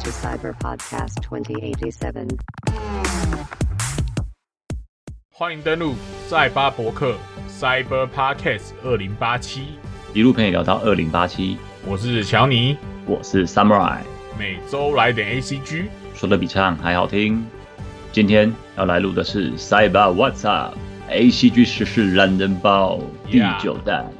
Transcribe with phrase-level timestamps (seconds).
[0.00, 2.38] to Cyber Podcast 2087.
[5.30, 5.94] 欢迎登录
[6.26, 7.16] 赛巴博客
[7.50, 9.74] Cyber Podcast 二零八七，
[10.14, 13.98] 一路陪你聊到二零八七，我是乔尼，我是 Samurai，
[14.38, 15.84] 每周来点 ACG，
[16.14, 17.44] 说的比唱还好听。
[18.10, 20.74] 今天要来录的是 Cyber What's Up
[21.10, 24.10] ACG 时事懒人包第九弹，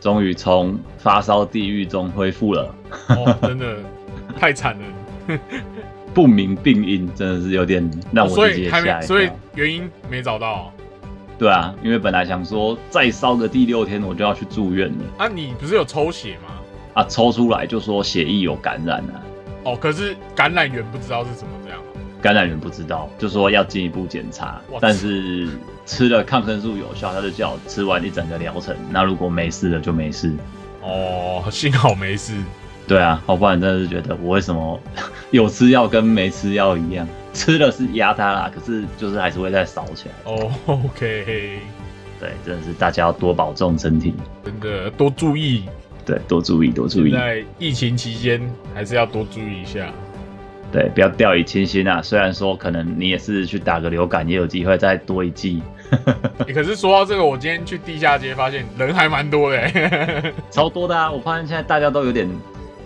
[0.00, 2.74] 终于从发烧地狱中恢复了。
[3.10, 3.76] 哦，真的
[4.36, 4.84] 太惨了，
[6.14, 9.30] 不明病因真的是有点让哦我所以还没，自己也吓一所以。
[9.54, 10.72] 原因没找到
[11.38, 15.28] 对啊，因为本来想说再烧个第六天我就要去住院了啊？
[15.28, 16.54] 你不是有抽血吗？
[16.94, 19.22] 啊，抽出来就说血液有感染啊，
[19.64, 21.84] 哦，可是感染源不知道是什么这样哦
[22.20, 25.48] 感染源不知道，就说要进一步检查，但是
[25.86, 28.74] 吃了抗生素有效，他就叫我吃完一整个疗程。
[28.90, 30.34] 那如果没事了就没事。
[30.82, 32.34] 哦，幸好没事。
[32.88, 34.80] 对啊，要不然真的是觉得我为什么
[35.30, 40.14] 有吃药跟没吃药一样，吃了是压它啦，可是就是还是会再烧起来。
[40.24, 41.60] 哦，OK，
[42.18, 45.64] 对，真的是大家要多保重身体，真的多注意，
[46.06, 48.40] 对，多注意多注意，在疫情期间
[48.74, 49.92] 还是要多注意一下。
[50.70, 52.02] 对，不要掉以轻心啊。
[52.02, 55.62] 虽然说可能你也是去打个流感，也有机会再多一剂，
[56.46, 60.34] 欸可是说到这个，我今天去地下街发现人还蛮多的、欸。
[60.50, 61.10] 超多的啊。
[61.10, 62.28] 我发现现在大家都有点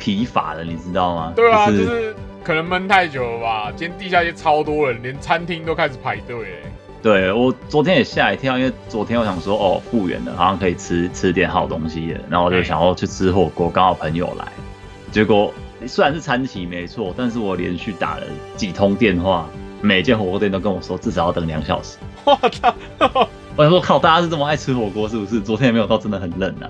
[0.02, 1.32] 疲乏了，你知道吗？
[1.36, 3.70] 对啊，就就是是可能闷太久了吧。
[3.76, 6.62] 今天地下街超多人，连餐厅都开始排队、欸。
[7.00, 14.44] 对我昨天也吓一跳，因为昨天我想说哦复原了，好像可以吃吃点好东西了，然后我就想要去吃火锅，刚好朋友来，
[15.12, 15.54] 结果
[15.86, 18.24] 虽然是餐期没错，但是我连续打了
[18.56, 19.48] 几通电话，
[19.80, 21.96] 每间火锅店都跟我说至少要等两小时。
[22.26, 22.74] 我操！
[23.54, 25.40] 我想说靠，大家是这么爱吃火锅是不是？
[25.40, 26.66] 昨天也没有到真的很冷啊，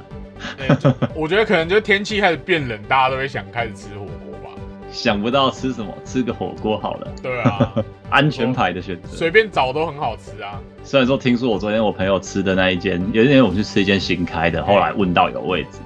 [1.15, 4.51] 我觉得可能就是天气开始变冷，大家都会想开始吃火锅吧。
[4.91, 7.73] 想不到吃什么，吃个火锅好了，对啊，
[8.11, 9.09] 安全牌的选择。
[9.09, 10.61] 随便找都很好吃啊。
[10.85, 15.79] 虽然说听说我昨天我朋友吃的那一间，有一天我们去吃一间新开的，后来问到有位置，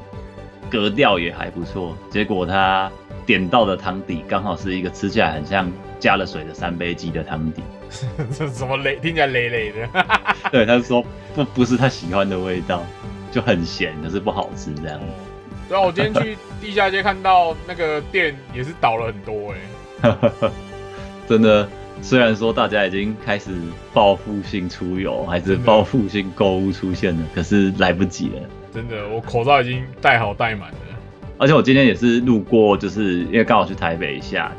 [0.70, 2.90] 格调也还不错，结果他
[3.24, 5.70] 点到的汤底刚好是一个吃起来很像
[6.00, 7.62] 加了水的三杯鸡的汤底。
[8.36, 9.88] 这什么累，听起来累累的。
[10.50, 11.04] 对，他说
[11.34, 12.82] 不不是他喜欢的味道，
[13.36, 14.98] 就很咸，可是不好吃这样。
[15.68, 19.52] 对啊，我今天去地下街看到那个店也是倒了很多
[20.00, 20.16] 哎、
[21.28, 21.68] 真的，
[22.00, 23.50] 虽然说大家已经开始
[23.92, 28.40] 报复性出游，还是报复性购物出现了，可是来不及了。
[28.72, 30.78] 真的，我口罩已经戴好戴满了。
[31.36, 34.50] 而且我今天也是路过，就是因为刚好去台北一下，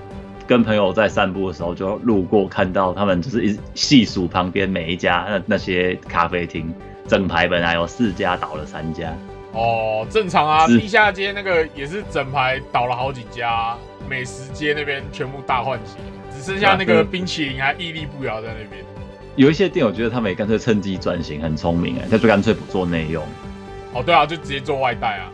[0.46, 6.72] 跟朋友在散步的时候就路过，看到他们就是一细数旁边每一家那那些咖啡厅，
[7.08, 9.14] 整排本来有四家倒了三家，
[9.54, 13.76] 哦，正常啊，地下街那个也是整排倒了好几家，
[14.10, 15.98] 美食街那边全部大换血，
[16.36, 18.84] 只剩下那个冰淇淋还屹立不摇在那边。
[19.36, 23.24] 有一些店我觉得他们也干脆趁机转型，很聪明哎，他就干脆不做内用，
[23.94, 25.32] 哦，对啊，就直接做外带啊。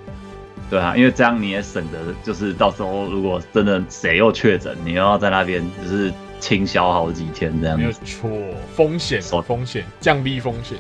[0.70, 7.84] 对啊，因为这样你也省得就是到时候如果真的谁又确诊，你又要在那边就是清消好几天这样子。
[7.84, 8.30] 没有错，
[8.76, 10.78] 风险手风险降低风险。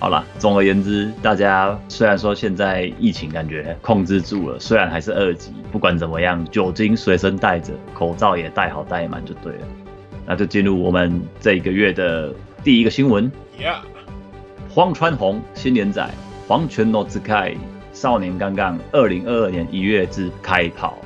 [0.00, 9.66] 好啦，总而言之，大家虽然说现在疫情感觉控制住了，虽然还是二级，不管怎么样，酒精随身带着，口罩也戴好戴满就对了。
[10.26, 12.32] 那就进入我们这一个月的
[12.64, 13.80] 第一个新闻：Yeah，
[14.70, 16.04] 荒川弘新连载
[16.48, 17.54] 《黄泉 no 之开
[17.92, 20.96] 少年刚刚》，二零二二年一月至开跑。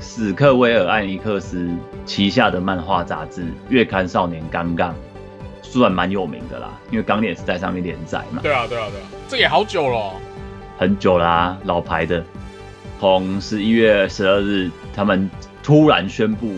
[0.00, 1.70] 史克威尔艾尼克斯
[2.04, 4.90] 旗下的漫画杂志月刊《少年刚刚》
[5.78, 8.40] 算蛮有名的啦，因为刚也是在上面连载嘛。
[8.42, 10.12] 对啊，对啊，对啊，这也好久了哦、
[10.78, 12.22] 很久啦、老牌的。
[13.00, 15.28] 从十一月十二日，他们
[15.62, 16.54] 突然宣布，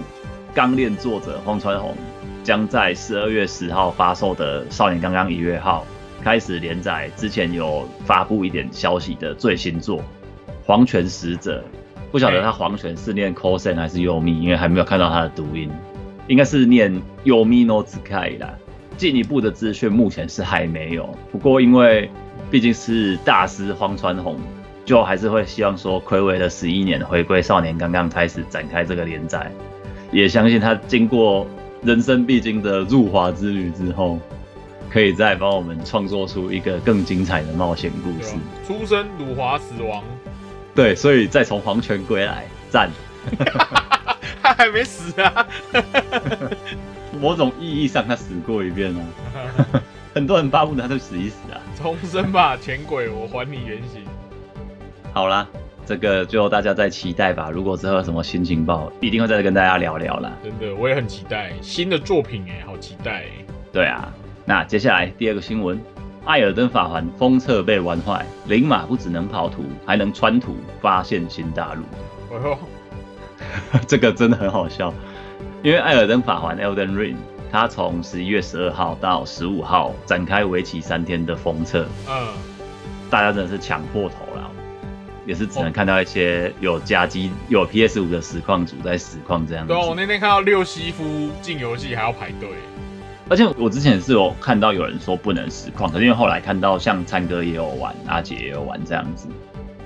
[0.52, 1.96] 钢炼作者荒川弘
[2.42, 5.86] 将在十二月十号发售的《少年刚刚一月号》
[6.22, 7.10] 开始连载。
[7.16, 9.98] 之前有发布一点消息的最新作
[10.66, 11.64] 《黄泉使者》，
[12.12, 15.70] 不晓得他黄泉是念 cosen 还是 yomi，因为还没有看到他的读音，
[16.26, 16.92] 应该是念
[17.24, 18.52] yomi no z k a 啦。
[18.96, 22.10] 进一步的资讯目前是还没有，不过因为
[22.50, 24.36] 毕竟是大师荒川弘，
[24.84, 29.50] 就还是会希望说暌违了十一年回归少年刚刚开始展开这个连载，
[30.12, 31.46] 也相信他经过
[31.82, 34.18] 人生必经的入华之旅之后，
[34.90, 38.34] 可以再帮我们创作出一个更精彩的冒险故事？
[38.66, 40.02] 出生辱华死亡，
[40.74, 42.90] 对，所以再从黄泉归来，赞。
[44.42, 45.46] 他还没死啊！
[47.14, 49.80] 某种意义上，他死过一遍啊。
[50.14, 51.60] 很多人巴不得他就死一死啊。
[51.76, 54.02] 重生吧，前鬼，我还你原形。
[55.12, 55.46] 好啦，
[55.84, 57.50] 这个就大家再期待吧。
[57.50, 60.32] 如果之后有什么新情报，一定会再跟大家聊聊啦。
[60.42, 63.24] 真的，我也很期待新的作品哎，好期待。
[63.72, 64.12] 对啊，
[64.44, 65.80] 那接下来第二个新闻，
[66.24, 71.82] 艾尔登法环封测被玩坏，灵马不只能跑图，还能穿图，发现新大陆。
[72.36, 72.58] 哎呦，
[73.86, 74.94] 这个真的很好笑，
[75.64, 77.16] 因为艾尔登法环 Elden Ring，
[77.50, 82.28] 它从十一月十二号到十五号展开为期三天的封测，嗯，
[83.08, 84.50] 大家真的是抢破头了，
[85.24, 89.72] 也是只能看到一些有加机、有 PS 五的实况组在实况这样子。
[89.72, 89.82] 对。
[89.82, 92.50] 啊，我那天看到六西夫进游戏还要排队，
[93.30, 99.28] 而且我之前是有看到有人说不能实况，可是因为后来看到像灿哥也有玩，阿杰也有玩这样子，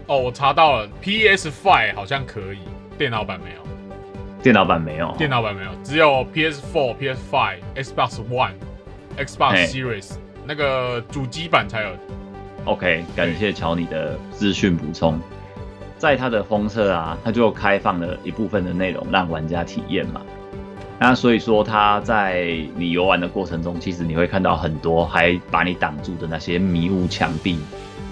[0.09, 2.59] 哦，我查到了，PS Five 好像可以，
[2.99, 3.68] 电脑版没有，
[4.43, 5.15] 电脑版没有。
[5.19, 8.53] 电脑版没有，只有 PS Four、PS Five、Xbox One、
[9.19, 10.13] Xbox Series
[10.47, 11.89] 那个主机版才有。
[12.65, 15.21] OK，感谢乔你的资讯补充。
[15.97, 20.23] 在它的封测啊，它就开放了一部分的内容让玩家体验嘛。
[21.01, 27.59] 那所以说，它在你游玩的过程中，其实你会看到很多还把你挡住的那些迷雾墙壁，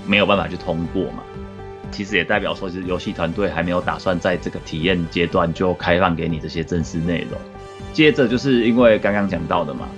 [0.05, 1.23] 没有办法去通过嘛。
[1.91, 7.39] 其实也代表说，就是游戏团队还没有打算在这个体验阶段就开放给你这些正式内容。
[7.93, 9.89] 接着就是因为刚刚讲到的嘛，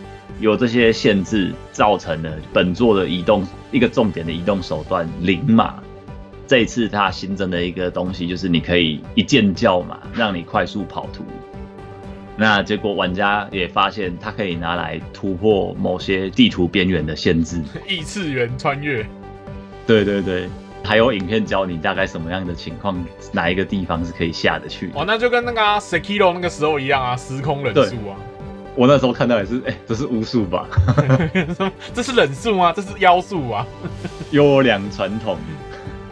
[0.40, 5.82] 有这些限制，造成了本作的移动一个重点的移动手段零码。
[6.46, 11.25] 这一次它新增的一个东西就是你可以一键叫马，让你快速跑图。
[12.37, 17.61] 那结果玩家也发现它可以拿来突破某些地图边缘的限制。
[17.88, 19.05] 异次元穿越，
[19.87, 20.49] 对对对，
[20.84, 25.00] 还有影片教你大概什么样的情况，哪一个地方是可以下得去的。
[25.00, 28.16] 哦，那就跟那个、啊、Sekiro 那个时候一样啊，时空忍术啊。
[28.75, 30.66] 我那时候看到也是， 哎、这是巫术吧？
[31.92, 32.72] 这是忍术吗？
[32.72, 33.66] 这是妖术啊？
[34.30, 35.36] 优良传统，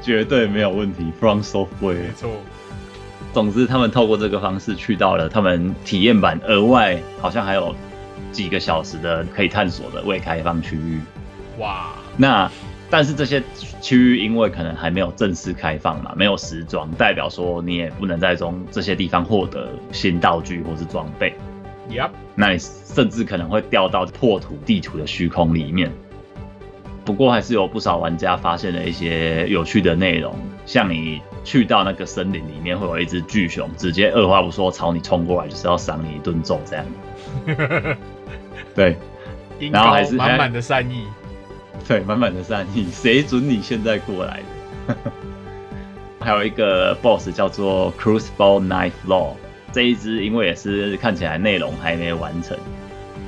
[0.03, 1.13] 绝对没有问题。
[1.21, 2.11] From Software 没。
[2.17, 2.29] 错，
[3.33, 7.75] 总之，他们透过这个方式去到了他们体验版额外好像还有
[8.33, 11.01] 几个小时的可以探索的未开放区域。
[11.59, 12.51] 哇，那
[12.89, 13.43] 但是这些
[13.81, 21.35] 区域因为可能还没有正式开放嘛，没有时装，代表说你也不能在中这些地方获得新道具或是装备。
[21.91, 25.93] Yep，那你甚至可能会掉到破土地图的虚空里面。
[27.05, 30.35] 不过还是有不少玩家发现了一些有趣的内容，
[30.65, 36.85] 像你去到那个森林里面，会有一只巨熊直接二话不说朝你冲过来，就是要赏你一顿揍这样。
[38.75, 38.97] 对
[39.71, 41.05] 然后还是高满满的善意。
[41.89, 44.41] 对，满满的善意，谁准你现在过来
[44.89, 44.97] 的？
[46.21, 49.35] 还有一个 BOSS 叫做 Crucible Knife Law，
[49.73, 52.57] 这一只因为也是看起来内容还没完成，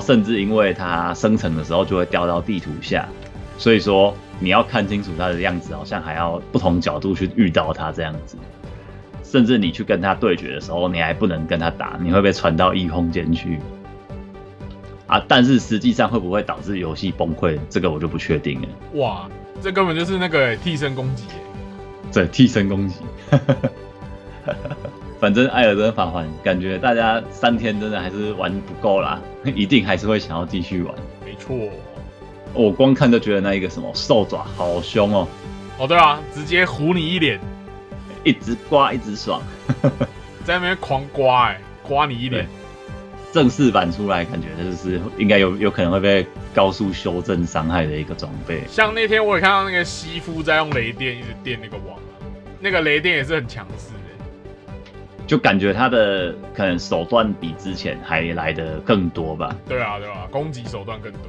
[0.00, 3.08] 甚至因为它生成的时候就会掉到地图下，
[3.56, 8.36] 所以说你要看清楚它的样子，好像还要不同角度去遇到它这样子。
[9.22, 13.60] 甚至你去跟它对决的时候，你还不能跟它打，你会被传到异空间去。
[15.08, 18.68] 啊，但是实际上会不会导致游戏崩溃，这个我就不确定了。
[18.92, 19.28] 哇，
[19.60, 21.40] 这根本就是那个替身攻击耶。
[22.12, 22.96] 对，替身攻击。
[25.18, 30.94] 反正艾尔登法环，感觉大家三天真的还是玩不够啦，一定还是会想要继续玩。
[31.24, 31.56] 没错。
[32.54, 35.28] 我光看就觉得那一个什么兽爪好凶哦，
[35.78, 37.40] 哦，对啊，直接糊你一脸，
[38.24, 39.42] 一直刮一直爽。
[40.44, 42.46] 在那边狂刮，哎，刮你一脸。
[43.32, 48.62] 正式版出来，感觉就是应该有有可能会被高速修正伤害的一个装备。
[48.66, 52.00] 像那天我也看到那个西夫在用雷电一直电那个网啊，
[52.60, 53.98] 那个雷电也是很强势的。
[55.26, 59.54] 就感觉他的可能手段比之前还来的更多吧。
[59.68, 61.20] 对啊，对啊，攻击手段更多。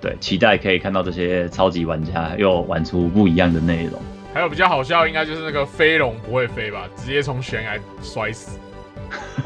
[0.00, 4.00] 对，期待可以看到这些超级玩家又玩出不一样的内容。
[4.32, 8.56] 还有比较好笑，应该就是那个飞龙不会飞吧，直接从悬崖摔死。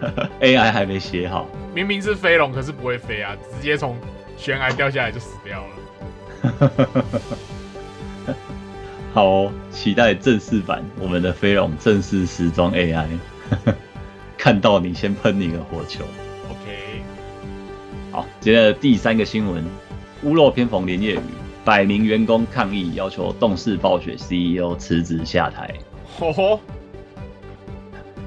[0.40, 3.96] AI 还没写好，明明是飞龙，可是不会飞啊，直接从
[4.36, 5.68] 悬崖掉下来就死掉了。
[9.12, 13.06] 好哦，期待正式版我们的飞龙正式时装 AI，
[14.38, 16.04] 看到你先喷你个火球。
[16.48, 17.02] OK，
[18.12, 19.64] 好，接着第三个新闻，
[20.22, 21.20] 屋漏偏逢连夜雨，
[21.64, 25.74] 百名员工抗议要求动视暴雪 CEO 辞职下台。
[26.18, 26.60] 吼吼，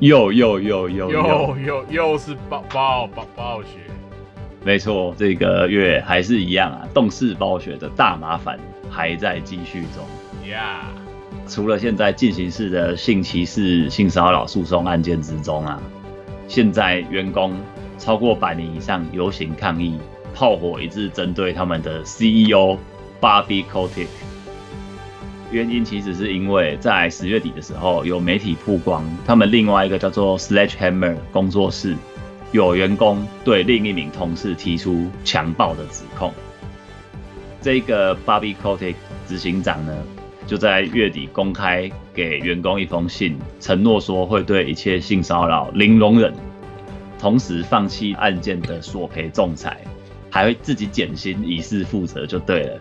[0.01, 3.77] 又又又又又又又是暴暴暴暴雪，
[4.65, 10.49] 没错，这个月还是一样啊，动视暴雪的大麻烦还在继续中。
[10.49, 10.91] 呀、
[11.47, 15.79] 除了现在进行式的性歧视、性骚扰诉讼案件之中啊，
[16.47, 17.53] 现在员工
[17.99, 19.99] 超过百名以上游行抗议，
[20.33, 22.75] 炮火一致针对他们的 CEO
[23.21, 24.07] Bobby Kotick。
[25.51, 31.95] 原因其实是因为在十月底的时候，有媒体曝光，他们另外一个叫做 Sledgehammer 工作室
[32.53, 36.33] 有员工对另一名同事提出强暴的指控。
[37.61, 38.95] 这个 Bobby Kotick
[39.27, 39.93] 执行长呢，
[40.47, 46.33] 就在月底公开给员工一封信，承诺说会对一切性骚扰零容忍，
[47.19, 49.77] 同时放弃案件的索赔仲裁，
[50.29, 52.79] 还会自己减薪以示负责，就对了。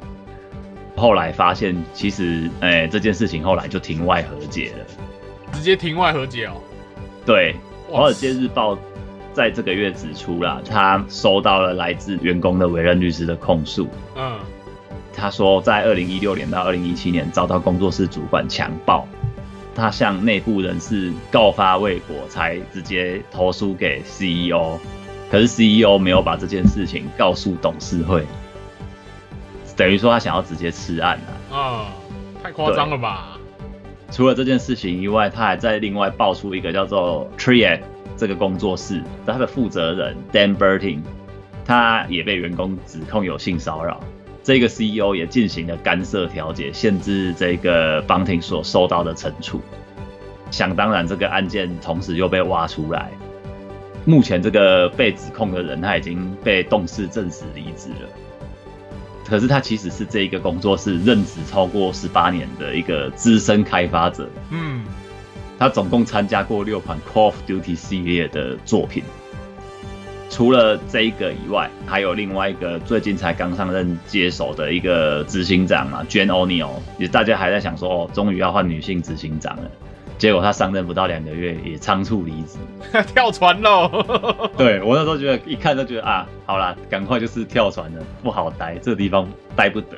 [1.01, 4.85] 后来发现，其实，哎、这件事情后来就庭外和解了。
[5.51, 6.53] 直接庭外和解哦。
[7.25, 7.57] 对，
[7.91, 8.75] 《华尔街日报》
[9.33, 13.89] 在这个月指出啦，他收到了来自员工的委任律师的控诉。
[14.15, 14.39] 嗯，
[15.15, 19.09] 他说，在二零一六年到二零一七年遭到工作室主管强暴，
[19.75, 24.79] 他向内部人士告发未果，才直接投诉给 CEO。
[25.31, 28.27] 可是 CEO 没有把这件事情告诉董事会，
[29.81, 31.33] 等于说他想要直接吃案啊。
[31.51, 31.87] 嗯，
[32.43, 33.39] 太夸张了吧？
[34.11, 37.81] 除了这件事情以外，他还在另外爆出一个叫做 Triad
[38.15, 41.01] 这个工作室，他的负责人 Dan Bertin，
[41.65, 43.99] 他也被员工指控有性骚扰。
[44.43, 49.63] 这个 CEO 也进行了干涉调解，限制这个 Bunting 所受到的惩处。
[50.51, 53.11] 想当然，这个案件同时又被挖出来。
[54.05, 58.09] 目前这个被指控的人他已经被动视证实离职了。
[59.31, 64.83] 可是他其实是这一个工作室任职超过十八年的一个资深开发者，嗯，
[65.57, 69.05] 他总共参加过六款 Call of Duty 系列的作品。
[70.29, 79.71] 除了这一个以外，还有另外一个最近才刚上任接手的一个执行长嘛，Jane O'Neill，也大家还在想说，哦，终于要换女性执行长了。
[80.21, 82.59] 结果他上任不到两个月，也仓促离职。
[83.15, 83.89] 跳船喽。
[84.55, 89.97] 对我那时候觉得，一看就觉得啊，好啦，赶快就是跳船了，不好待，这个地方待不得。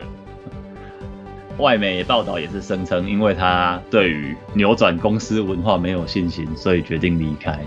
[1.58, 7.58] 外媒报道也是声称，因为他对于扭转公司文化没有信心，所以决定离开。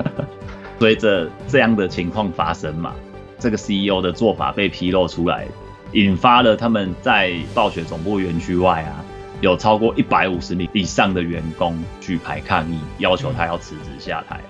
[0.80, 2.94] 随着这样的情况发生嘛，
[3.38, 5.46] 这个 CEO 的做法被披露出来，
[5.92, 9.04] 引发了他们在暴雪总部园区外啊，
[9.40, 14.40] 有超过一百五十名以上的员工举牌抗议，要求他要辞职下台。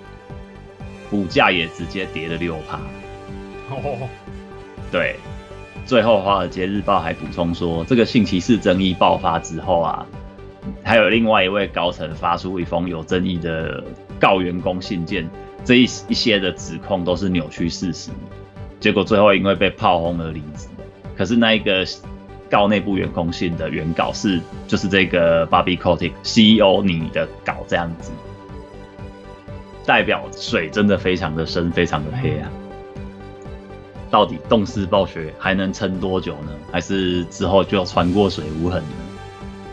[1.10, 2.78] 股价也直接跌了六趴。
[3.70, 4.08] 哦，
[4.90, 5.16] 对，
[5.86, 10.06] 最后《华尔街日报》还补充说，这个性歧视争议爆发之后啊，
[10.82, 13.82] 还有另外一位高层发出一封有争议的
[14.18, 15.28] 告员工信件，
[15.64, 18.10] 这一一些的指控都是扭曲事实，
[18.80, 20.68] 结果最后因为被炮轰而离职。
[21.16, 21.84] 可是那一个
[22.50, 28.10] 告内部员工信的原稿是就是这个 Bobby Kotick CEO 你的稿这样子，
[29.84, 32.50] 代表水真的非常的深，非常的黑啊。
[34.10, 36.52] 到底动视暴雪还能撑多久呢？
[36.72, 38.88] 还是之后就穿过水无痕呢？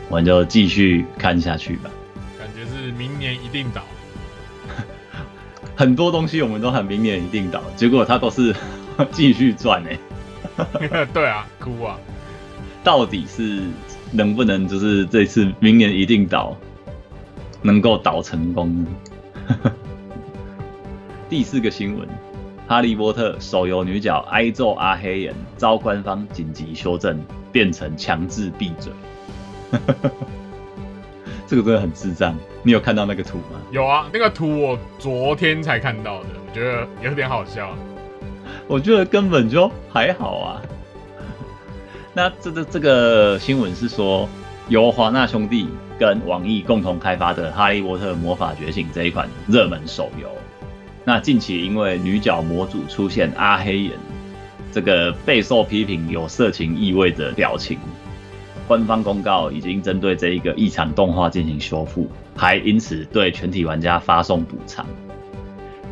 [0.09, 1.89] 我们就继续看下去吧。
[2.37, 3.81] 感觉是明年一定倒。
[5.75, 8.53] 很多东西我们都很明年一定倒，结果它都是
[9.11, 11.97] 继续赚哎、 对啊，哭啊。
[12.85, 13.63] 到底是
[14.11, 16.55] 能不能就是这次明年一定倒，
[17.63, 18.87] 能够倒成功呢？
[21.27, 22.07] 第四个新闻，
[22.67, 27.19] 《哈利波特》手游女角挨揍阿黑人遭官方紧急修正，
[27.51, 28.93] 变成强制闭嘴。
[31.47, 33.59] 这个真的很智障，你有看到那个图吗？
[33.71, 37.75] 有啊，那个图我昨天才看到的，我觉得有点好笑。
[38.67, 40.61] 我觉得根本就还好啊。
[42.17, 44.29] 那这个这个新闻是说，
[44.69, 45.67] 由华纳兄弟
[45.99, 50.29] 跟网易共同开发的《哈利波特魔法觉醒》这一款热门手游，
[51.03, 53.91] 那近期因为女角模组出现阿黑眼，
[54.71, 57.77] 这个备受批评有色情意味的表情，
[58.65, 64.85] 官方公告已经针对这一个异常动画进行修复，还因此对全体玩家发送补偿。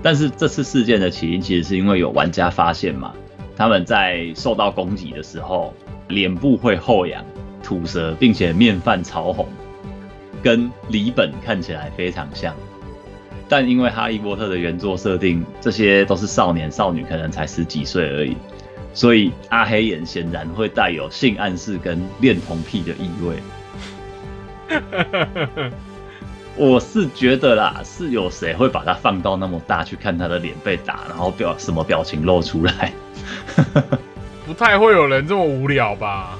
[0.01, 3.13] 但是这次事件的起因其实是因为有玩家发现嘛，
[3.57, 5.73] 他们在受到攻击的时候，
[6.07, 7.23] 脸部会后仰、
[7.63, 9.47] 吐舌，并且面泛潮红，
[10.41, 12.55] 跟李本看起来非常像。
[13.49, 18.35] 但因为哈利波特的原作设定，这些都是少年少女，可能才十几岁而已，
[18.93, 23.35] 所以阿黑眼显然会带有性暗示跟恋童癖的意味。
[26.55, 32.93] 我是觉得啦，是有谁会把它放到那么大去看他的脸被打，然后表什么表情露出来？
[34.45, 36.37] 不太会有人这么无聊吧？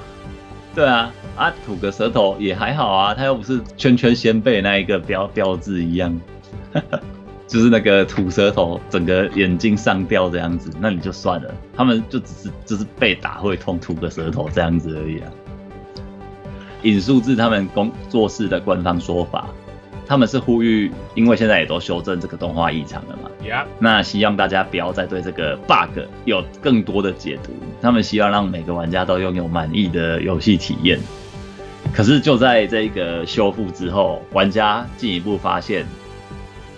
[0.74, 6.20] 对啊，啊吐个舌头也还好啊，他又不是圈圈先辈那一个标标志一样，
[7.46, 15.30] 就是那个吐舌头，整个眼睛上吊这样子，那你就算了，他们就只是就是被打会痛，吐个舌头这样子而已啊。
[16.82, 19.48] 引述自他们工作室的官方说法，
[20.06, 30.98] 他们是呼吁，因为现在也都修正这个动画异常了嘛，呀，那希望大家不要再对这个 bug 有更多的解读，他们希望让每个玩家都拥有满意的游戏体验。
[31.92, 35.86] 可是就在这个修复之后，玩家进一步发现，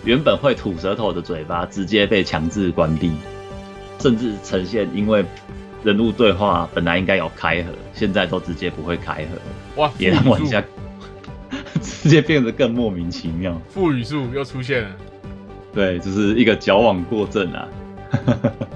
[0.05, 3.11] 原本会吐舌头的嘴巴直接被强制关闭，
[3.99, 5.25] 甚至呈现因为
[5.83, 10.63] 人物对话本来应该有开合，现在都直接不会开合，哇，也让玩家
[12.07, 13.61] 直接变得更莫名其妙。
[13.67, 14.89] 副语速又出现了，
[15.73, 17.67] 对，就是一个矫枉过正啊。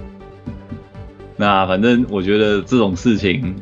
[1.38, 3.56] 那反正我觉得这种事情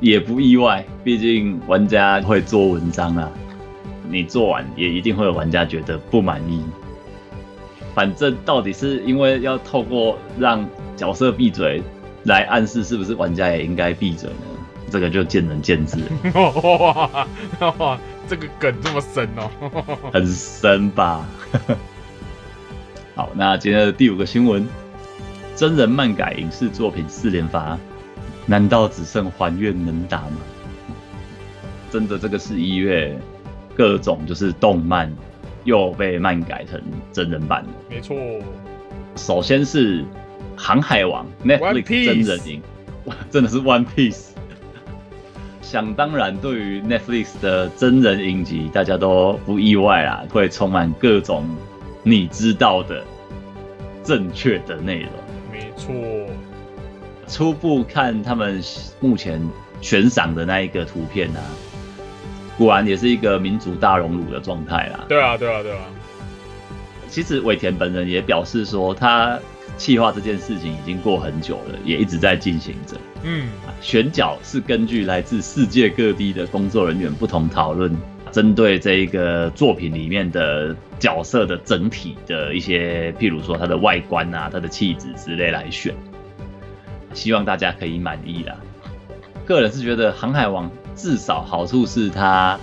[0.00, 3.28] 也不意外，毕竟玩家会做文章啊，
[4.08, 6.62] 你做完也一定会有玩家觉得不满意。
[7.96, 10.64] 反正到底是因为要透过让
[10.94, 11.82] 角色闭嘴
[12.22, 14.36] 来暗示是不是玩家也应该闭嘴呢？
[14.88, 15.98] 这个就见仁见智
[18.28, 19.50] 这个梗这么深哦，
[20.12, 21.26] 很深吧？
[23.14, 24.66] 好，那今天的第五个新闻，
[25.54, 27.78] 真人漫改影视作品四连发，
[28.44, 30.36] 难道只剩还愿能打吗？
[31.90, 33.18] 真的，这个十一月
[33.74, 35.10] 各种就是动漫
[35.64, 36.80] 又被漫改成
[37.12, 37.68] 真人版了。
[37.88, 38.16] 没错，
[39.16, 40.02] 首先是
[40.56, 42.62] 《航海王》Netflix 真人影，
[43.06, 44.35] 哇， 真的是 One Piece。
[45.68, 51.44] 想当然，对于 Netflix 的真人影集，大家都不意外啦，会充满各种
[52.04, 53.02] 你知道的
[54.04, 55.10] 正确的内容。
[55.50, 55.92] 没错，
[57.26, 58.62] 初步看他们
[59.00, 59.42] 目前
[59.80, 61.42] 悬赏的那一个图片啊，
[62.56, 65.04] 果然也是一个民族大熔炉的状态啦。
[65.08, 65.80] 对啊，对啊，对啊，
[67.08, 69.36] 其实尾田本人也表示说，他
[69.76, 72.96] 企划这件事情已经过很久了，也一直在进行着。
[73.22, 73.48] 嗯，
[73.80, 77.94] 选角是根据来自世界各地的工作人员不同讨论，
[78.32, 85.94] 针对这一个作品里面的角色的整体的一些，譬如说他的外观啊、他的气质之类来选，
[87.12, 88.56] 希望大家可以满意啦。
[89.44, 92.58] 个人是觉得《航海王》至少好处是它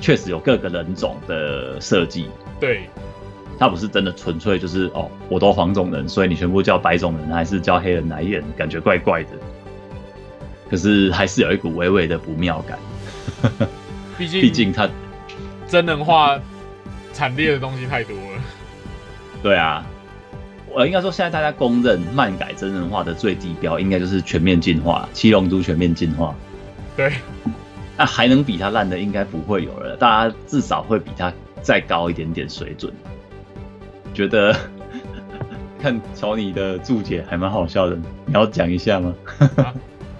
[0.00, 2.28] 确实有各个人种的设计，
[2.60, 2.82] 对，
[3.62, 9.30] 它不是真的纯粹就是哦，我都黄种人，所以你全部叫白种人还是叫黑人来演，感觉怪怪的。
[10.68, 12.76] 可是还是有一股微微的不妙感，
[14.18, 14.90] 毕竟毕竟他
[15.68, 16.36] 真人化
[17.12, 18.40] 惨烈的东西太多了。
[19.44, 19.86] 对啊，
[20.68, 26.34] 我应该说现在大家公认漫改真人化的最低标，应该就是全面进化，七龙珠全面进化。
[26.96, 27.12] 对，
[27.96, 32.92] 那还能比它烂的应该不会有了，大家至少会比它再高一点点水准。
[34.12, 34.54] 觉得
[35.80, 37.96] 看乔你的注解还蛮好笑的，
[38.26, 39.14] 你要讲一下吗？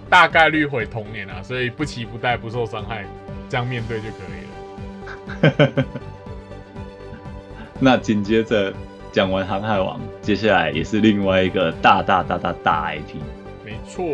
[0.08, 3.04] 大概率毁童年啊，所以不期不待，不受伤害，
[3.48, 5.84] 这样面对就可以了。
[7.80, 8.72] 那紧接着
[9.10, 13.16] 讲完《航海王》，接下来也是另外一个大大大大大 IP，
[13.64, 14.04] 没错，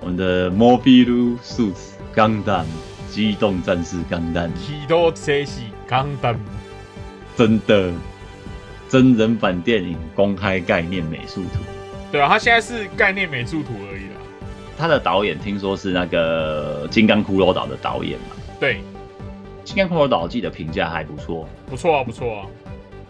[0.00, 2.64] 我们的 Mobile Suits 钢弹
[3.10, 6.38] 机动战士钢弹，机动战士钢弹，
[7.36, 7.92] 真的
[8.94, 11.58] 真人版电影公开概念美术图。
[12.12, 14.20] 对啊，他现在是概念美术图而已啦。
[14.78, 18.74] 他的导演听说是那个《金刚骷髅岛》的导演嘛，对，
[19.64, 21.48] 《金刚骷髅岛》我记得评价还不错。
[21.68, 22.46] 不错啊，不错啊，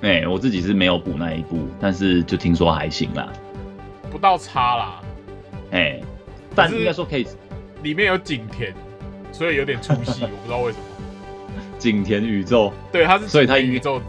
[0.01, 3.31] 哎、我自己是没有补那一部，但是就听说还行啦。
[4.11, 5.03] 不到差啦。
[5.73, 6.01] 哎、
[6.55, 7.27] 但可是应该说可以
[7.83, 8.73] 里面有景田，
[9.33, 10.85] 所以有点出戏，我不知道为什么。
[11.79, 14.01] 景田宇宙，对，他是所以他宇宙。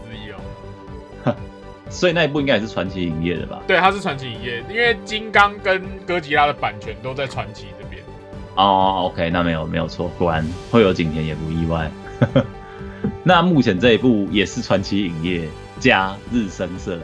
[1.88, 3.60] 所以那一部应该也是传奇影业的吧？
[3.66, 8.02] 对，它是传奇影业，因为金刚跟哥吉拉的版权都在传奇这边。
[8.56, 11.90] 哦，OK，那没有没有错，果然会有景甜也不意外。
[13.22, 16.98] 那目前这一部也是传奇影业加日升社，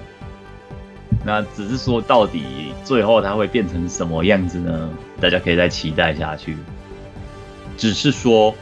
[1.25, 4.91] 那只是说到底最后它会变成什么样子呢？
[5.21, 6.57] 大家可以再期待下去。
[7.77, 8.55] 只是说，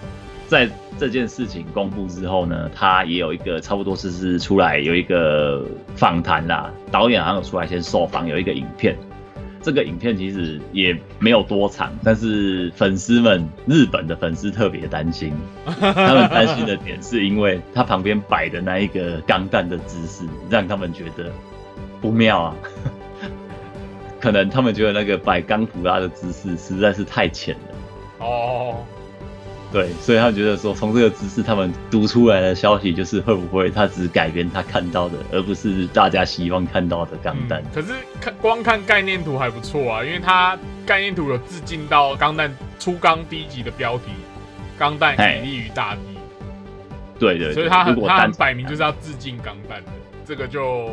[0.51, 8.97] 在这件事情公布之后呢，他也有一个差不多是是出来有一个访谈啦，导演好像有出来先受访，有一个影片。
[9.63, 15.33] 这个影片其实也没有多长，但是粉丝们，日本的粉丝特别担心，
[15.65, 21.31] 他们担心的点是因为他旁边摆的那一个钢弹的姿势，让他们觉得
[22.01, 22.57] 不妙啊。
[24.19, 28.75] 可能他们觉得那个摆钢普拉的姿势实在是太浅了，哦，
[29.73, 37.63] 对，所以他们觉得说从这个姿势他们读出来的消息就是会不会他只改编他看到的，而不是大家希望看到的钢弹。
[37.73, 44.07] 可是看光看概念图还不错啊，因为它概念图有致敬到钢弹初钢第一集的标题，
[44.77, 46.01] 钢弹嘿以利于大地，
[47.21, 49.93] 对对对，所以他很他很摆明就是要致敬钢弹的，
[50.27, 50.89] 这个就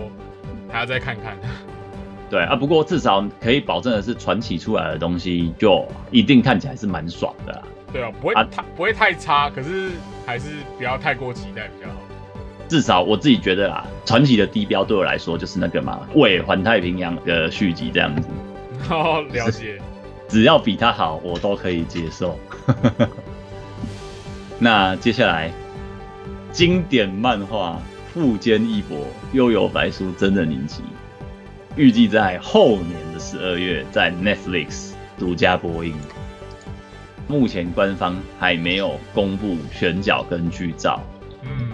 [0.69, 1.35] 还要再看看。
[2.29, 7.63] 对啊，不过至少可以保证的是，传奇出来的东西就一定看起来是蛮爽的啦。
[7.91, 9.91] 对啊，不会啊太不会太差，可是
[10.26, 11.95] 还是不要太过期待比较好。
[12.67, 18.28] 至少我自己觉得啦，传奇的地标对我来说就是那个嘛，为环太平洋的续集这样子，
[18.89, 19.80] 哦，了解。
[20.28, 22.38] 只要比它好，我都可以接受。
[24.60, 25.50] 那接下来，
[26.52, 27.82] 经典漫画
[28.13, 28.97] 富坚义博
[29.32, 30.84] 《悠游白书》真人影集，
[31.78, 35.95] 预计在后年的十二月在 Netflix 独家播映。
[37.27, 41.01] 目前官方还没有公布选角跟剧照，
[41.43, 41.71] 嗯，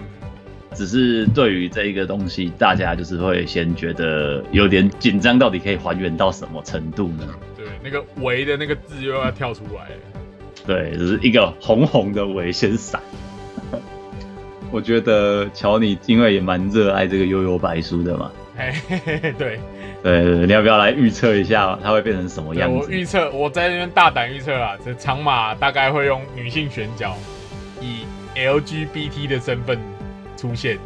[0.74, 7.28] 只是对于这一个东西，大家就是会先觉得有点紧张，到底可以还原到什么程度呢？
[7.56, 9.88] 对，那个“围”的那个字又要跳出来。
[10.66, 13.00] 对，只是一个红红的围先闪。
[14.72, 19.60] 我觉得乔你因为也蛮热爱这个悠悠白书的嘛，哎嘿嘿嘿，对，
[20.04, 22.76] 对对对，你要不要来预测一下它会变成什么样子？
[22.76, 27.16] 我预测，我在这边大胆预测啊，这长马大概会用女性选角，
[27.80, 28.04] 以
[28.36, 29.78] LGBT 的身份
[30.36, 30.78] 出现。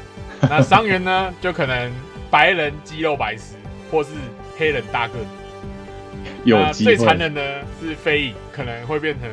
[0.40, 1.92] 那伤员呢，就可能
[2.30, 3.56] 白人肌肉白痴，
[3.90, 4.10] 或是
[4.56, 5.26] 黑人大个子。
[6.44, 7.40] 有机那最残会，忍呢
[7.78, 9.28] 是飞影，可能会变成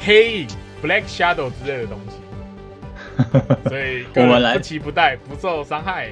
[0.00, 0.48] 黑影
[0.82, 3.68] （Black Shadow） 之类的东西。
[3.68, 6.08] 所以我们来不期不待，不受伤害。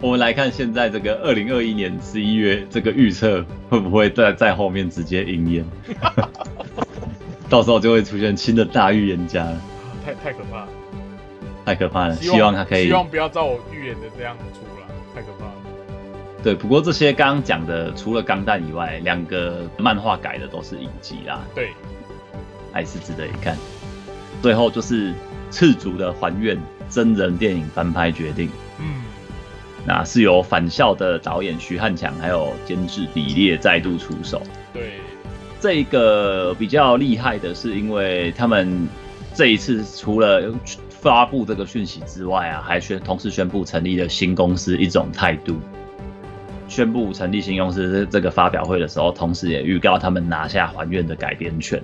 [0.00, 5.64] 我们来看现在这个二零二一年十一月这个预测会不会在在后面直接应验？
[7.48, 9.60] 到时候就会出现新的大预言家了，
[10.04, 10.68] 太太可怕了，
[11.64, 12.16] 太可怕了。
[12.16, 15.52] 希望他可以希望不要照我预言的这样出了，太可怕了。
[16.42, 21.70] 对，不过这些刚刚讲的，除了钢弹以外，两个漫画改的都是影集啦，对，
[22.72, 23.56] 还是值得一看。
[24.42, 25.14] 最后就是
[25.50, 29.02] 赤足的还愿真人电影翻拍决定，嗯，
[29.86, 34.42] 那是由返校的导演徐汉强还有监制李烈再度出手。
[34.72, 34.94] 对，
[35.60, 38.88] 这个比较厉害的是，因为他们
[39.32, 40.52] 这一次除了
[40.90, 45.60] 发布这个讯息之外啊，还宣同时宣布成立了新公司一种态度。
[46.66, 51.80] 宣布成立新公司这这个发表会的时候，同时也预告他们拿下还愿的改编权。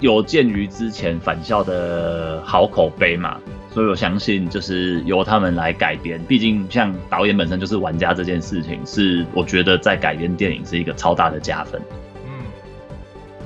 [0.00, 3.40] 有鉴于之前返校的好口碑嘛，
[3.72, 6.22] 所以我相信就是由他们来改编。
[6.24, 11.80] 毕竟像导演本身就是玩家这件事情，是我觉得在改编电影是一个超大的加分。
[12.26, 12.44] 嗯，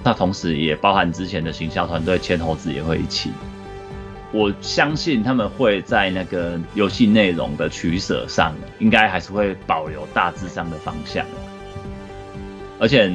[0.02, 3.30] 那同时也包含之前的行销团队千猴子也会一起。
[4.32, 11.24] 我相信他们会在那个游戏内容的取舍上，应该还是会保留大致上的方向。
[12.78, 13.10] 而且，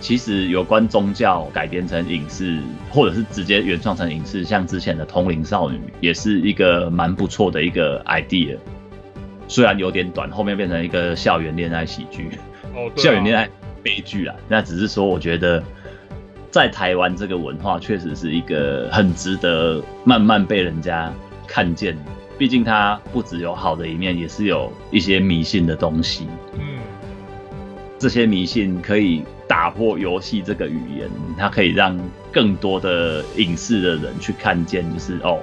[0.00, 8.56] 其实有关宗教改编成影视，或者是直接原创成影视，像之前的《通灵少女》，也是一个蛮不错的一个 idea。
[9.48, 12.28] 虽然有点短，后面变成一个校园恋爱喜剧。
[12.74, 13.48] 哦，啊校园恋爱
[13.82, 14.34] 悲剧啦。
[14.48, 15.62] 那只是说，我觉得
[16.50, 21.12] 在台湾这个文化确实是一个很值得慢慢被人家
[21.46, 21.96] 看见。
[22.38, 26.26] 毕竟它不只有好的一面，也是有一些迷信的东西。
[26.58, 26.80] 嗯，
[27.98, 31.98] 这些迷信可以打破游戏这个语言，它可以让
[32.32, 35.38] 更多的影视的人去看见，就是哦，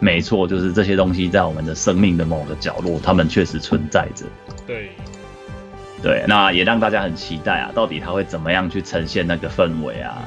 [0.00, 4.24] 没错，就是这些东西在我们的生命的某个角落，他们确实存在着。
[4.66, 4.90] 对，
[6.02, 10.24] 对，那也让大家很期待啊，到底他会怎么样去呈现那个氛围啊？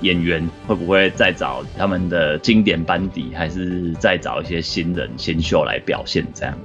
[0.00, 6.58] 演员会不会再找他们的经典班底，还是再找一些新人新秀来表现这样？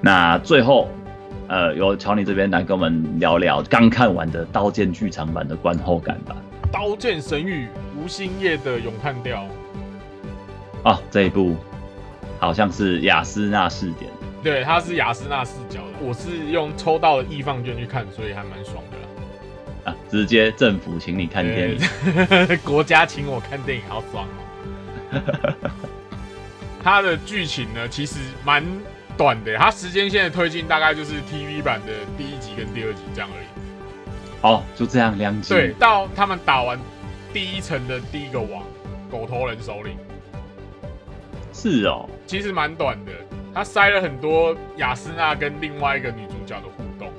[0.00, 0.88] 那最后，
[1.48, 6.34] 呃，由乔尼这边来跟我们聊聊刚看完的《刀剑》剧场版的观后感吧。
[6.70, 7.66] 《刀剑神域》
[8.02, 9.46] 吴兴业的咏叹调，
[10.82, 11.54] 啊，这一部
[12.38, 14.10] 好像是雅斯纳试点，
[14.42, 19.92] 对，它是雅斯纳视角的，我是用抽到的易放券去看，所以还蛮爽的啦。
[19.92, 21.78] 啊，直接政府请你看电影。
[22.46, 24.26] 对 国家请我看电影，好爽
[25.12, 25.20] 哦。
[26.82, 28.64] 它的剧情呢，其实蛮
[29.16, 33.46] 短的，它时间线的推进大概就是 TV 版的第一集跟第二集这样而已。
[34.42, 35.54] 哦，就这样两集。
[35.54, 36.78] 对，到他们打完
[37.32, 38.62] 第一层的第一个王
[39.10, 39.96] 狗头人首领，
[41.52, 43.12] 是哦，其实蛮短的，
[43.54, 47.10] 他塞了很多雅斯娜跟另外一个女主角的互动。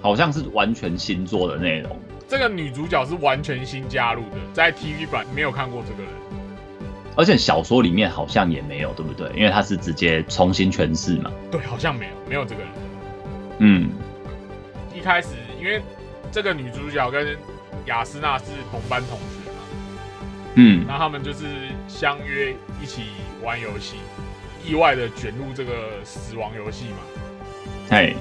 [0.00, 1.96] 好像是完全新做的内容。
[2.26, 6.12] 这个女主角是完全新加入的，在 TV 版没有看过这个人。
[7.14, 9.30] 而且小说里面好像也没有，对不对？
[9.36, 11.30] 因为他是直接重新诠释嘛。
[11.50, 12.70] 对，好像没有，没有这个人。
[13.58, 13.90] 嗯，
[14.94, 15.28] 一开始
[15.60, 15.82] 因为
[16.30, 17.36] 这个女主角跟
[17.86, 19.58] 雅斯娜是同班同学嘛，
[20.54, 21.44] 嗯，那他们就是
[21.86, 23.02] 相约一起
[23.42, 23.96] 玩游戏，
[24.64, 26.98] 意外的卷入这个死亡游戏嘛，
[27.90, 28.16] 嘿，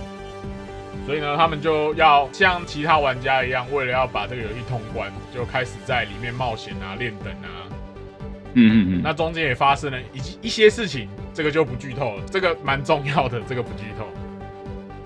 [1.05, 7.70] 所以呢，他们就要像其他玩家一样，为了要把这个游戏通关，就开始在里面冒险啊、练等啊。
[8.53, 14.05] 嗯嗯嗯，那中间也发生了一一些事情，这个就不剧透了，这个蛮重要的，这个不剧透。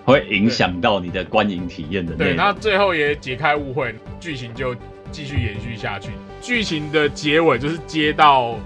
[0.03, 4.75] 会影响到你的观影体验的对，那最后也解开误会，剧情就
[5.11, 6.11] 继续延续下去。
[6.41, 8.59] 剧情的结尾就是接到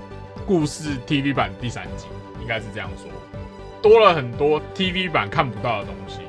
[0.46, 2.08] 故事 TV 版第三集，
[2.42, 3.10] 应该是这样说，
[3.82, 6.20] 多了很多 TV 版看不到的东西。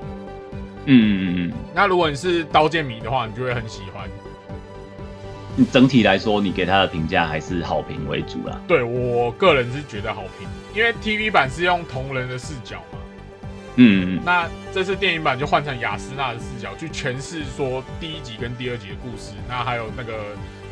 [0.86, 4.08] 嗯嗯嗯嗯那如果你是刀剑迷的话，你就会很喜欢。
[5.56, 8.60] 嗯，整体来说，你给他的评价还是好评为主啦。
[8.68, 12.98] 对我个人是觉得好评，因为 TV 版是用同人的视角嘛，
[13.76, 20.12] 嗯嗯那这次电影版就换成雅斯娜的视角去诠释说第一集跟第二集的故事，那还有那个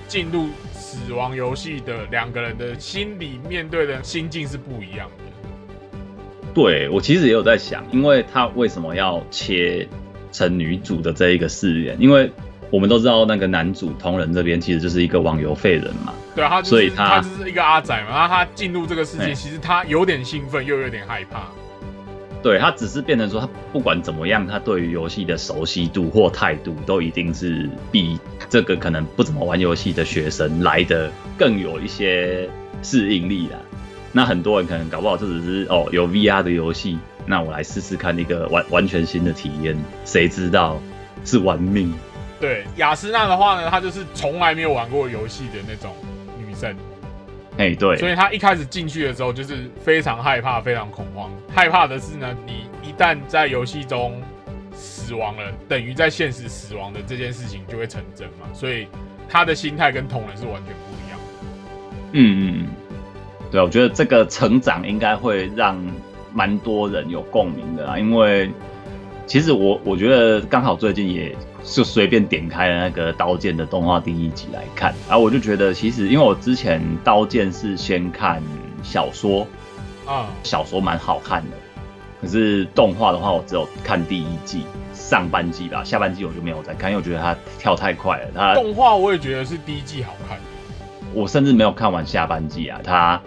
[0.07, 5.25] 进入死亡游戏的两个人的心理面对的心境是不一样的。
[6.55, 9.87] 对我其实也有在想，因为他为什么要切
[10.33, 11.97] 成女主的这一个誓言？
[12.01, 12.33] 因为
[12.71, 16.13] 我们都知道那个男主同人这边其实就是一个网游废人嘛。
[16.35, 21.49] 对啊，他就是所以他他就是一个阿仔嘛，然后他进入这个世界，哎其实他有点兴奋，又有点害怕。
[22.41, 28.17] 对他只是变成说，他不管怎么样，他对于游戏的熟悉度或态度，都一定是比
[28.49, 32.49] 这个可能不怎么玩游戏的学生来的更有一些
[32.81, 33.59] 适应力啦。
[34.13, 40.81] 那很多人可能搞不好这只是哦有 VR 的游戏，那我来试试看一个完完全新的体验，谁知道
[41.25, 41.93] 是玩命。
[42.41, 45.95] 对雅斯娜的话呢，她就是从来没有玩过游戏的那种
[46.39, 46.75] 女生，
[47.57, 51.31] 哎，对，所以她一开始进去的时候就是非常害怕、非常恐慌。
[51.55, 54.23] 害怕的是呢，你一旦在游戏中
[54.73, 58.87] 死亡了，等于在现实死亡的这件事情就会成真嘛，所以
[59.29, 61.25] 她的心态跟同人是完全不一样的。
[62.13, 62.69] 嗯嗯嗯，
[63.51, 65.77] 对，我觉得这个成长应该会让
[66.33, 68.49] 蛮多人有共鸣的啊，因为
[69.27, 71.35] 其实我我觉得刚好最近也
[71.71, 78.43] 就随便点开了那个《刀剑》的动画第一集来看，然后我就觉得其实因为我之前《刀剑》是先看
[78.83, 79.47] 小说，
[80.07, 81.57] 啊、小说蛮好看的，
[82.21, 90.39] 可是动画的话我只有看第一季上半季吧，下半季我就没有再看，因为我觉得它跳太快了，它动画我也觉得是第一季好看。
[91.15, 93.21] 我甚至没有看完下半季啊，它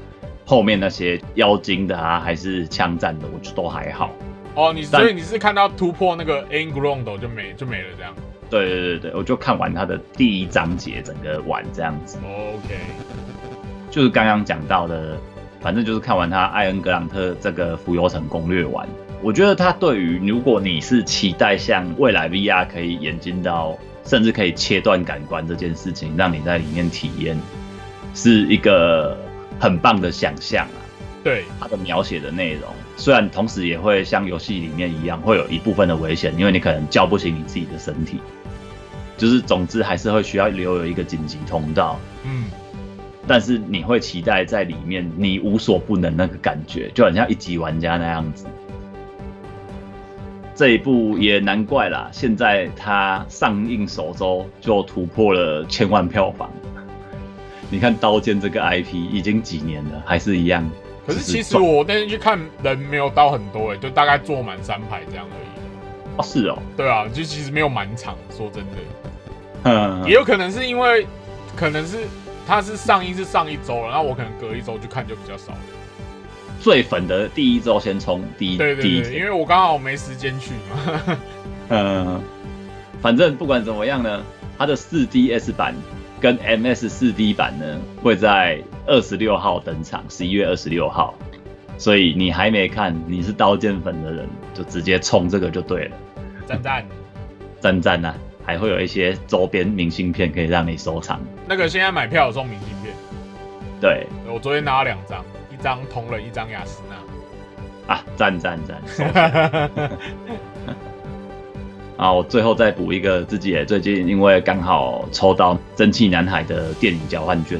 [0.46, 4.12] 后面那些妖精的啊，还是枪战的，我觉得都还好。
[4.56, 8.14] 哦，你所以你是看到突破那个 Angrondo 就没就没了这样。
[8.52, 12.20] 对对对对，我就看完他的第一章节，整个玩这样子。
[12.24, 12.76] OK，
[13.90, 15.18] 就是刚刚讲到的，
[15.62, 18.88] 反正就是看完他艾恩格朗特这个浮游城攻略完，
[19.22, 27.40] 我觉得他对于如果你是期待像未来 VR 可以演进到，甚至可以切断感官这件事情，让你在里面体验，
[28.14, 29.18] 是一个
[29.60, 30.82] 很棒的想象啊。
[31.24, 32.64] 对，他的描写的内容，
[32.98, 38.20] 虽然同时也会像游戏里面一样，会有一部分的危险，因为你可能叫不醒你自己的身体，
[39.22, 42.00] 就是总之还是会需要留有一个紧急通道。
[42.24, 42.46] 嗯，
[43.28, 48.48] 但是你会期待在里面你无所不能那个感觉，就很像一级玩家那样子。
[50.56, 56.50] 这一部也难怪啦，现在它上映首周就突破了千万票房。
[57.70, 60.68] 你看《刀剑》这个 IP 已经几年了，还是一样。
[61.06, 65.62] 可是其实我那天去看人没有到很多哎，就大概坐满三排这样而已。
[66.18, 68.78] 哦，是哦，对啊，就其实没有满场，说真的，
[69.64, 71.06] 嗯也有可能是因为
[71.56, 72.00] 可能是
[72.48, 75.60] 它是上映是上一周了，然后我可能隔一周去看就比较少了。
[76.60, 81.18] 最粉的第一周先冲第一对对对，因为我刚好没时间去嘛。
[81.70, 82.22] 嗯，
[83.02, 84.22] 反正不管怎么样呢，
[84.58, 85.74] 它的四 DS 版
[86.20, 87.66] 跟 MS 四 D 版呢
[88.04, 91.16] 会在二十六号登场，十一月二十六号。
[91.80, 95.98] 所以你还没看，你是刀剑粉的人，就直接冲这个就对了，
[96.46, 96.86] 赞赞，
[97.60, 98.14] 赞赞呐！
[98.44, 101.22] 还会有一些周边明信片可以让你收藏。
[101.48, 102.94] 那个现在买票有送明信片，
[103.80, 107.94] 对我昨天拿了两张，一张同人，一张雅诗娜。
[107.94, 108.82] 啊，赞赞赞！
[111.98, 117.60] 啊，我最后再补一个，自己也最近因为刚好抽到《蒸汽男孩》的电影交换券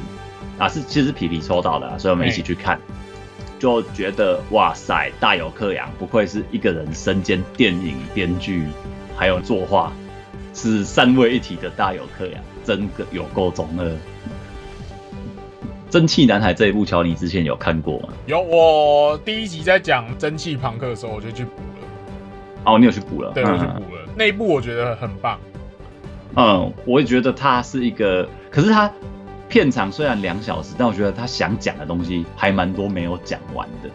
[0.58, 2.80] 啊，是其实是皮皮抽到的啊、所以我们一起去看，
[3.62, 8.66] 就觉得哇塞，大有克洋，不愧是一个人身兼电影编剧
[9.16, 9.92] 还有作画，
[10.52, 13.86] 是三位一体的大有克洋，真个有够中二。
[15.88, 18.08] 《蒸汽男孩》这一部，乔你之前有看过吗？
[18.26, 21.86] 有我第一集在讲蒸汽朋克的时候，我就去补了，
[22.64, 23.30] 哦，你有去补了？
[23.30, 24.02] 对，我去嗯补了。
[24.16, 25.38] 那一部我觉得很棒，
[26.34, 28.90] 嗯，我也觉得它是一个，可是它
[29.52, 33.90] 片长虽然两小时，但我觉得他想讲的东西还蛮多没有讲完的。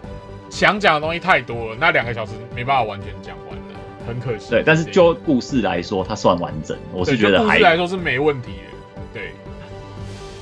[0.51, 3.73] 想讲的东西太多了，那两个小时没办法完全讲完的，
[4.05, 4.51] 很可惜。
[4.51, 9.01] 对，但是就故事来说，它算完整，我是觉得还故事来说是没问题的。
[9.15, 9.31] 对，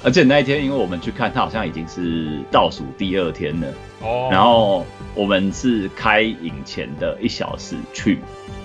[0.04, 3.67] 而且那一天，因为我们去看，它好像已经是倒数第二天了。
[4.01, 8.19] 哦，然后我们是开影前的一小时去，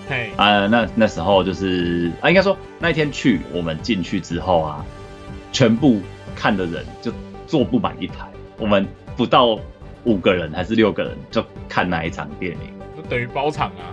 [0.09, 4.85] 嘿，啊，那那时候就是啊，应该说那一天去，我们进去之后啊，
[5.53, 6.01] 全部
[6.40, 7.12] 看的人就
[7.46, 8.26] 坐不满一排，
[8.57, 9.61] 我们不到
[10.05, 13.92] 五个人还是六个人就看那一场电影，就等于包场啊，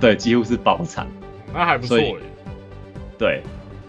[0.00, 1.06] 对，几乎是包场，
[1.52, 2.16] 那还不错耶。
[3.18, 3.42] 对。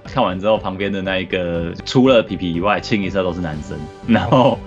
[0.04, 3.76] 看完之后，旁边的那一个除了皮皮以外，清一色都是男生。
[4.08, 4.60] 然后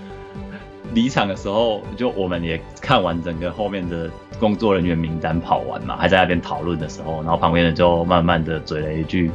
[0.94, 4.10] 离场的时候，就我们也看完整个后面的
[4.40, 9.30] 工作人员名单跑完嘛，还在那边讨论的时候，然后旁边人就慢慢的嘴了一句：“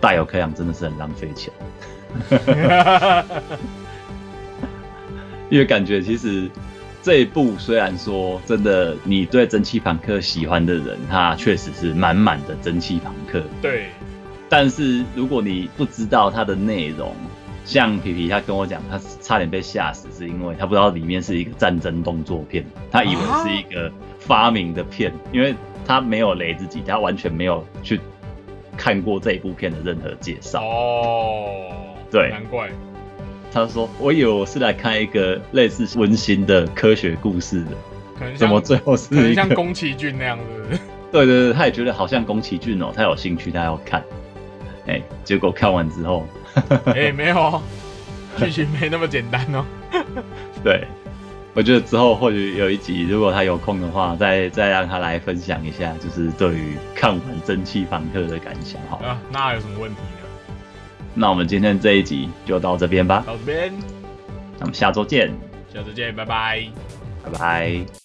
[0.00, 1.52] 大有克洋真的是很浪费钱。”
[5.50, 6.48] 因为感觉其实
[7.02, 13.42] 这一部虽然说真的，你对蒸汽朋克喜欢的人，他确实是满满的蒸汽朋克。
[13.60, 13.86] 对，
[14.48, 17.14] 但是如果你不知道它的内容，
[17.64, 28.00] 像皮皮他跟我讲，他差点被吓死，是因为他不知道里面是一个战争动作片，他以为是一个发明的片，因为他没有雷自己，他完全没有去
[28.76, 30.62] 看过这一部片的任何介绍。
[30.62, 32.68] 哦，对难怪。
[33.52, 37.70] 他说：“我以为我是来看一个类似温馨的科学故事的，
[38.18, 39.34] 可能怎么最后是？
[39.34, 40.78] 像宫崎骏那样子，
[41.12, 44.02] 对对对，他也觉得好像宫崎骏哦，他有兴趣，他要看。
[44.86, 46.26] 哎、结果看完之后，
[46.86, 47.62] 哎、没有，
[48.38, 49.64] 剧情没那么简单哦。
[50.64, 50.86] 对，
[51.52, 58.80] 我觉得之后或许有一集，如果他有空的话，再再让他来分享一下，就是对于看完《蒸汽朋克》的感想。
[58.88, 60.21] 好，啊，那有什么问题呢？
[61.14, 63.72] 那我们今天这一集就到这边吧，到这边，
[64.58, 65.30] 那我们下周见，
[65.72, 66.66] 下周见，拜拜。
[67.24, 68.01] 拜拜。